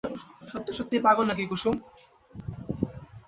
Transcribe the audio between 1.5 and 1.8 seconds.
কুসুম?